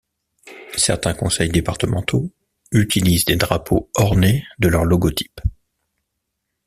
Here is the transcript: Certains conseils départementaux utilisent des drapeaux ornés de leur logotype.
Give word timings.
Certains 0.77 1.13
conseils 1.13 1.49
départementaux 1.51 2.31
utilisent 2.71 3.25
des 3.25 3.35
drapeaux 3.35 3.91
ornés 3.95 4.43
de 4.57 4.67
leur 4.67 4.83
logotype. 4.83 5.39